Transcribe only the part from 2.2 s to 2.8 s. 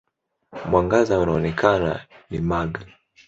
ni mag.